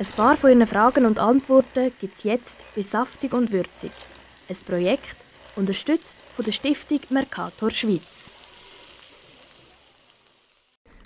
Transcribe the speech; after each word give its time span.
Ein 0.00 0.06
paar 0.16 0.34
von 0.34 0.48
Ihren 0.48 0.66
Fragen 0.66 1.04
und 1.04 1.18
Antworten 1.18 1.92
gibt 2.00 2.16
es 2.16 2.24
jetzt 2.24 2.64
bei 2.74 2.80
Saftig 2.80 3.34
und 3.34 3.52
Würzig. 3.52 3.92
Ein 4.48 4.56
Projekt, 4.64 5.16
unterstützt 5.56 6.16
von 6.34 6.42
der 6.42 6.52
Stiftung 6.52 7.00
Mercator 7.10 7.70
Schweiz. 7.70 8.30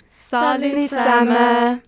Salut 0.09 0.87
zusammen! 0.87 1.81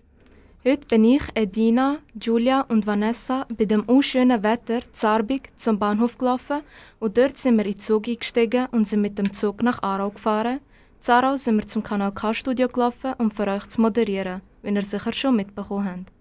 Heute 0.62 0.86
bin 0.86 1.04
ich, 1.04 1.22
Edina, 1.34 1.96
Julia 2.20 2.60
und 2.68 2.86
Vanessa 2.86 3.46
bei 3.56 3.64
dem 3.64 3.84
unschönen 3.84 4.42
Wetter 4.42 4.82
Zarbig 4.92 5.48
zum 5.56 5.78
Bahnhof 5.78 6.18
gelaufen 6.18 6.60
und 6.98 7.16
dort 7.16 7.38
sind 7.38 7.56
wir 7.56 7.64
in 7.64 7.72
den 7.72 7.80
Zug 7.80 8.06
eingestiegen 8.06 8.66
und 8.72 8.86
sind 8.86 9.00
mit 9.00 9.16
dem 9.16 9.32
Zug 9.32 9.62
nach 9.62 9.82
Aarau 9.82 10.10
gefahren. 10.10 10.60
In 11.02 11.10
Aarau 11.10 11.38
sind 11.38 11.56
wir 11.56 11.66
zum 11.66 11.82
Kanal 11.82 12.12
K-Studio 12.12 12.68
gelaufen, 12.68 13.14
um 13.16 13.30
für 13.30 13.46
euch 13.46 13.66
zu 13.68 13.80
moderieren, 13.80 14.42
wie 14.60 14.74
ihr 14.74 14.82
sicher 14.82 15.14
schon 15.14 15.36
mitbekommen 15.36 15.86
habt. 15.86 16.17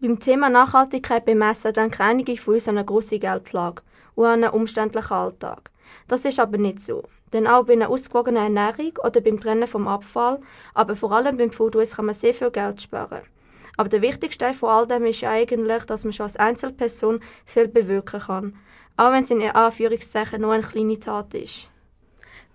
Beim 0.00 0.20
Thema 0.20 0.48
Nachhaltigkeit 0.48 1.24
bemessen 1.24 1.72
denken 1.72 2.02
einige 2.02 2.36
von 2.36 2.54
uns 2.54 2.68
an 2.68 2.78
eine 2.78 2.84
grosse 2.84 3.18
Geldplage 3.18 3.82
und 4.14 4.26
an 4.26 4.44
einen 4.44 4.52
umständlichen 4.52 5.12
Alltag. 5.12 5.72
Das 6.06 6.24
ist 6.24 6.38
aber 6.38 6.56
nicht 6.56 6.78
so. 6.80 7.02
Denn 7.32 7.48
auch 7.48 7.64
bei 7.64 7.72
einer 7.72 7.90
ausgewogenen 7.90 8.44
Ernährung 8.44 8.92
oder 9.02 9.20
beim 9.20 9.40
Trennen 9.40 9.66
vom 9.66 9.88
Abfall, 9.88 10.38
aber 10.72 10.94
vor 10.94 11.10
allem 11.10 11.36
beim 11.36 11.50
Food 11.50 11.74
Waste 11.74 11.96
kann 11.96 12.04
man 12.04 12.14
sehr 12.14 12.32
viel 12.32 12.52
Geld 12.52 12.80
sparen. 12.80 13.22
Aber 13.76 13.88
der 13.88 14.00
wichtigste 14.00 14.44
Teil 14.44 14.54
von 14.54 14.68
all 14.68 14.86
dem 14.86 15.04
ist 15.04 15.24
eigentlich, 15.24 15.84
dass 15.86 16.04
man 16.04 16.12
schon 16.12 16.24
als 16.24 16.36
Einzelperson 16.36 17.18
viel 17.44 17.66
bewirken 17.66 18.20
kann. 18.20 18.56
Auch 18.96 19.10
wenn 19.10 19.24
es 19.24 19.32
in 19.32 19.42
Anführungszeichen 19.42 20.40
nur 20.40 20.52
eine 20.52 20.62
kleine 20.62 21.00
Tat 21.00 21.34
ist. 21.34 21.70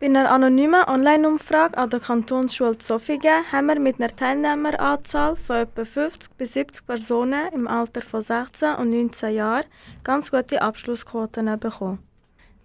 Bei 0.04 0.09
einer 0.09 0.30
anonymen 0.30 0.84
Online-Umfrage 0.86 1.78
an 1.78 1.90
der 1.90 2.02
Kantonsschule 2.02 2.78
Zofingen 2.78 3.50
haben 3.54 3.68
wir 3.68 3.80
mit 3.80 4.02
einer 4.02 4.14
Teilnehmeranzahl 4.14 5.38
von 5.38 5.56
etwa 5.56 5.86
50 5.86 6.34
bis 6.34 6.52
70 6.56 6.86
Personen 6.86 7.48
im 7.54 7.70
Alter 7.70 8.02
von 8.02 8.22
16 8.22 8.76
und 8.76 8.90
19 8.90 9.34
Jahren 9.34 9.64
ganz 10.04 10.30
gute 10.30 10.62
Abschlussquoten 10.62 11.58
bekommen. 11.58 12.00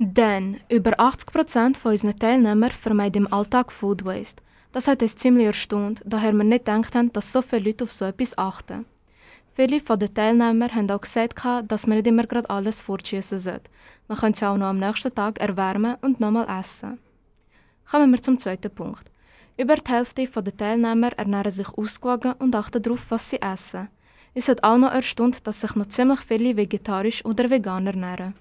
Denn 0.00 0.58
über 0.68 0.98
80 0.98 1.26
Prozent 1.30 1.76
von 1.76 1.92
unseren 1.92 2.18
Teilnehmern 2.18 2.72
vermeiden 2.72 3.26
im 3.26 3.32
Alltag 3.32 3.70
Food 3.70 4.04
Waste. 4.04 4.42
Das 4.72 4.88
hat 4.88 5.00
uns 5.00 5.14
ziemlich 5.14 5.46
erstaunt, 5.46 6.02
daher 6.04 6.32
wir 6.32 6.42
nicht 6.42 6.64
gedacht 6.64 6.96
haben, 6.96 7.12
dass 7.12 7.32
so 7.32 7.40
viele 7.40 7.66
Leute 7.66 7.84
auf 7.84 7.92
so 7.92 8.06
etwas 8.06 8.36
achten. 8.36 8.84
Viele 9.54 9.78
von 9.78 10.00
den 10.00 10.12
Teilnehmern 10.12 10.74
haben 10.74 10.90
auch 10.90 11.02
gesagt, 11.02 11.40
dass 11.68 11.86
man 11.86 11.98
nicht 11.98 12.08
immer 12.08 12.24
gerade 12.24 12.50
alles 12.50 12.80
fortschießen 12.80 13.38
sollte. 13.38 13.70
Man 14.08 14.18
könnte 14.18 14.38
es 14.38 14.42
auch 14.42 14.56
noch 14.56 14.66
am 14.66 14.80
nächsten 14.80 15.14
Tag 15.14 15.38
erwärmen 15.38 15.94
und 16.00 16.18
nochmal 16.18 16.48
essen. 16.58 16.98
Kommen 17.90 18.10
wir 18.12 18.20
zum 18.20 18.38
zweiten 18.38 18.70
Punkt. 18.70 19.10
Über 19.56 19.76
die 19.76 19.90
Hälfte 19.90 20.26
der 20.26 20.56
Teilnehmer 20.56 21.10
ernähren 21.16 21.50
sich 21.50 21.68
ausgewogen 21.68 22.34
und 22.38 22.54
achten 22.54 22.82
darauf, 22.82 23.06
was 23.08 23.30
sie 23.30 23.40
essen. 23.40 23.88
Es 24.34 24.48
hat 24.48 24.62
auch 24.62 24.76
noch 24.76 24.92
erstaunt, 24.92 25.46
dass 25.46 25.62
sich 25.62 25.74
noch 25.74 25.86
ziemlich 25.86 26.20
viele 26.20 26.54
vegetarisch 26.54 27.24
oder 27.24 27.48
vegan 27.48 27.86
ernähren. 27.86 28.34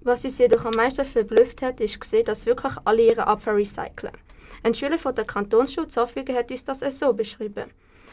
Was 0.00 0.24
uns 0.24 0.38
jedoch 0.38 0.64
am 0.64 0.74
meisten 0.74 1.04
verblüfft 1.04 1.60
hat, 1.60 1.80
ist 1.80 2.00
gesehen, 2.00 2.24
dass 2.24 2.46
wirklich 2.46 2.72
alle 2.86 3.02
ihren 3.02 3.24
Abfall 3.24 3.56
recyceln. 3.56 4.16
Ein 4.62 4.72
Schüler 4.72 4.98
von 4.98 5.14
der 5.14 5.26
Kantonsschule 5.26 5.88
Zofingen 5.88 6.34
hat 6.34 6.50
uns 6.50 6.64
das 6.64 6.80
so 6.98 7.12
beschrieben. 7.12 7.70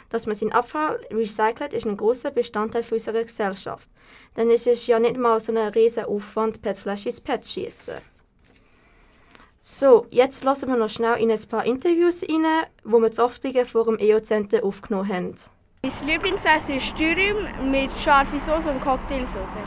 Dass 0.09 0.26
man 0.26 0.36
seinen 0.36 0.52
Abfall 0.52 1.00
recycelt, 1.09 1.72
ist 1.72 1.88
ein 1.88 1.96
großer 1.96 2.32
Bestandteil 2.32 2.84
unserer 2.92 3.24
Gesellschaft. 3.24 3.88
Denn 4.36 4.52
es 4.52 4.68
ist 4.68 4.88
ja 4.88 5.00
nicht 5.00 5.18
mal 5.18 5.40
so 5.40 5.53
ein 5.53 5.70
riesen 5.70 6.03
Aufwand, 6.03 6.62
PET-Flaschen 6.62 7.08
ins 7.08 7.22
PET 7.22 7.48
schießen. 7.48 8.12
So, 9.75 10.06
jetzt 10.11 10.44
lassen 10.44 10.69
wir 10.69 10.78
noch 10.78 10.88
schnell 10.88 11.19
in 11.19 11.31
ein 11.31 11.50
paar 11.50 11.66
Interviews 11.66 12.22
rein, 12.29 12.45
wo 12.84 13.00
wir 13.00 13.09
das 13.09 13.17
Oftige 13.17 13.66
vor 13.66 13.85
dem 13.85 13.97
EO-Center 13.97 14.63
aufgenommen 14.63 15.09
haben. 15.09 15.35
Mein 15.81 16.07
Lieblingsessen 16.07 16.75
ist 16.75 16.94
Dürüm 17.00 17.72
mit 17.72 17.89
scharfer 18.00 18.38
Soße 18.38 18.69
und 18.69 18.81
Cocktailsoße. 18.81 19.57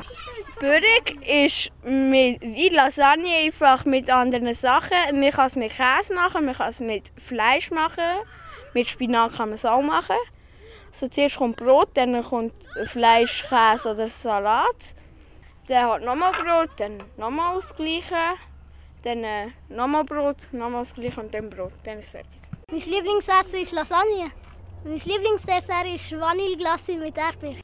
Börek 0.60 1.16
ist 1.26 1.72
mit, 1.82 2.40
wie 2.40 2.68
Lasagne 2.68 3.34
einfach 3.46 3.84
mit 3.84 4.08
anderen 4.08 4.54
Sachen. 4.54 4.96
Man 5.12 5.32
kann 5.32 5.48
es 5.48 5.56
mit 5.56 5.72
Käse 5.72 6.14
machen, 6.14 6.46
man 6.46 6.54
kann 6.54 6.68
es 6.68 6.78
mit 6.78 7.10
Fleisch 7.16 7.72
machen. 7.72 8.22
Mit 8.74 8.86
Spinat 8.86 9.32
kann 9.36 9.48
man 9.48 9.56
es 9.56 9.64
auch 9.64 9.82
machen. 9.82 10.14
Also 10.86 11.08
zuerst 11.08 11.36
kommt 11.36 11.56
Brot, 11.56 11.88
dann 11.94 12.22
kommt 12.22 12.54
Fleisch, 12.84 13.44
Käse 13.48 13.90
oder 13.90 14.06
Salat. 14.06 14.94
Dann 15.66 15.90
hat 15.90 16.02
nochmal 16.02 16.30
Brot, 16.30 16.70
dann 16.76 17.02
nochmal 17.16 17.56
das 17.56 17.74
Gleiche. 17.74 18.36
Dann 19.06 19.22
äh, 19.22 19.46
nochmal 19.68 20.02
Brot, 20.02 20.48
nochmal 20.50 20.82
das 20.82 20.92
gleiche 20.92 21.20
und 21.20 21.32
dann 21.32 21.48
Brot. 21.48 21.72
Dann 21.84 22.00
ist 22.00 22.06
es 22.06 22.10
fertig. 22.10 22.40
Mein 22.68 22.80
Lieblingsessen 22.80 23.60
ist 23.60 23.70
Lasagne. 23.70 24.32
Mein 24.82 24.98
Lieblingsdessert 24.98 25.86
ist 25.94 26.10
Vanilleglasse 26.10 26.94
mit 26.94 27.16
Erdbeer. 27.16 27.60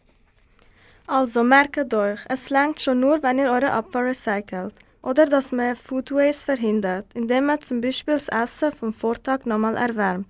Also 1.08 1.42
merkt 1.42 1.92
euch, 1.92 2.20
es 2.28 2.48
langt 2.50 2.80
schon 2.80 3.00
nur, 3.00 3.20
wenn 3.24 3.40
ihr 3.40 3.50
euren 3.50 3.70
Abfall 3.70 4.04
recycelt. 4.04 4.74
Oder 5.02 5.26
dass 5.26 5.50
man 5.50 5.74
Food 5.74 6.12
Waste 6.12 6.44
verhindert, 6.44 7.06
indem 7.14 7.46
man 7.46 7.60
zum 7.60 7.80
Beispiel 7.80 8.14
das 8.14 8.28
Essen 8.28 8.70
vom 8.70 8.94
Vortag 8.94 9.44
nochmal 9.44 9.76
erwärmt. 9.76 10.28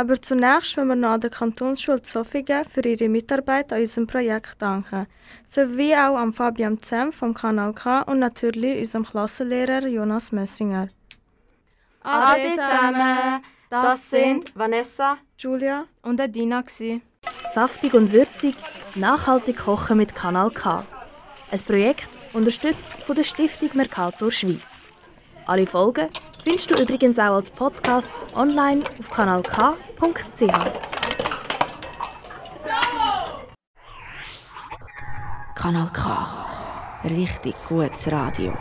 Aber 0.00 0.18
zunächst 0.22 0.78
wollen 0.78 0.88
wir 0.88 0.96
noch 0.96 1.10
an 1.10 1.20
der 1.20 1.28
Kantonsschule 1.28 2.00
Zofingen 2.00 2.64
für 2.64 2.80
ihre 2.80 3.06
Mitarbeit 3.06 3.70
an 3.70 3.80
unserem 3.80 4.06
Projekt 4.06 4.62
danken, 4.62 5.06
sowie 5.46 5.94
auch 5.94 6.16
an 6.16 6.32
Fabian 6.32 6.78
Zem 6.78 7.12
vom 7.12 7.34
Kanal 7.34 7.74
K 7.74 8.00
und 8.04 8.18
natürlich 8.18 8.78
unserem 8.78 9.04
Klassenlehrer 9.04 9.86
Jonas 9.86 10.32
Mössinger. 10.32 10.88
Ade 12.02 12.48
zusammen! 12.48 13.44
Das 13.68 14.08
sind 14.08 14.56
Vanessa, 14.56 15.18
Julia 15.38 15.84
und 16.00 16.18
Adina. 16.18 16.64
Saftig 17.52 17.92
und 17.92 18.10
würzig, 18.10 18.54
nachhaltig 18.94 19.58
kochen 19.58 19.98
mit 19.98 20.14
Kanal 20.14 20.50
K. 20.50 20.82
Ein 21.50 21.60
Projekt 21.60 22.08
unterstützt 22.32 22.94
von 23.04 23.16
der 23.16 23.24
Stiftung 23.24 23.68
Mercator 23.74 24.32
Schweiz. 24.32 24.62
Alle 25.44 25.66
Folgen 25.66 26.08
findest 26.50 26.70
du 26.72 26.82
übrigens 26.82 27.18
auch 27.20 27.36
als 27.36 27.48
Podcast 27.48 28.08
online 28.34 28.82
auf 28.98 29.08
kanalk.ch. 29.10 29.70
Kanal 35.54 35.90
K. 35.92 36.46
Richtig 37.04 37.54
gutes 37.68 38.10
Radio. 38.10 38.52